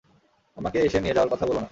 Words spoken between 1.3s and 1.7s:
কথা বোলো না।